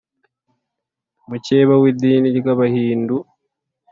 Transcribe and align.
mukeba 1.29 1.73
w’idini 1.81 2.27
ry’abahindu 2.39 3.17